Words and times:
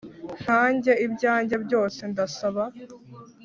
nkanjye, 0.41 0.91
ibyanjye 1.05 1.55
byose, 1.65 1.99
ndasaba 2.11 2.63